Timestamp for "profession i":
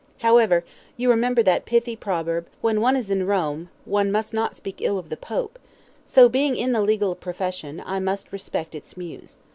7.13-7.99